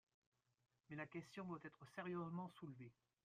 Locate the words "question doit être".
1.05-1.85